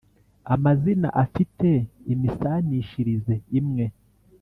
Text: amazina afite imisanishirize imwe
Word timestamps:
amazina 0.53 1.07
afite 1.23 1.69
imisanishirize 2.13 3.35
imwe 3.59 3.85